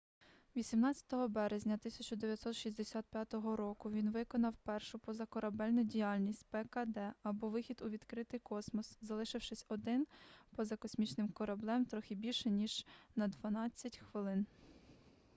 [0.55, 8.97] 18 березня 1965 року він виконав першу позакорабельну діяльність пкд або вихід у відкритий космос
[9.01, 10.07] залишившись один
[10.55, 12.85] поза космічним кораблем трохи більше ніж
[13.15, 14.45] на дванадцять хвилин